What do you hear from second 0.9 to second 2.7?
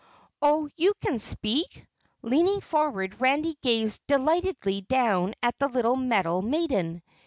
can speak?" Leaning